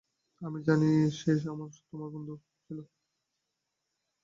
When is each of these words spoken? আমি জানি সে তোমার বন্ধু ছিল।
আমি 0.41 0.59
জানি 0.67 0.89
সে 1.17 1.31
তোমার 1.81 2.09
বন্ধু 2.13 2.33
ছিল। 2.63 2.77